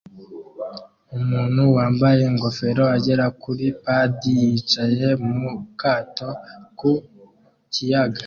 [1.17, 5.07] Umuntu wambaye ingofero agera kuri padi yicaye
[5.39, 6.29] mu kato
[6.79, 6.91] ku
[7.73, 8.19] kiyaga